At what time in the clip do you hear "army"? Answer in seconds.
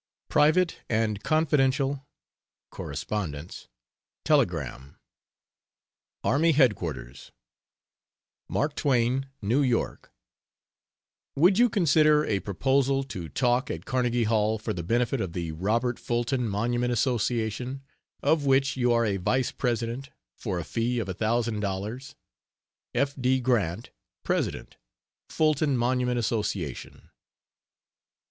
6.23-6.53